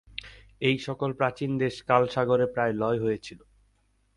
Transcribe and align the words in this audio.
এই 0.61 0.77
সকল 0.77 1.09
প্রাচীন 1.13 1.51
দেশ 1.57 1.75
কালসাগরে 1.83 2.45
প্রায় 2.45 2.73
লয় 2.73 2.99
হয়েছিল। 2.99 3.39